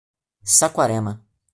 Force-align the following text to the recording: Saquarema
Saquarema 0.55 1.21